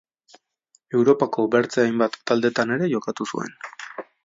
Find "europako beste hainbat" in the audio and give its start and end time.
0.99-2.17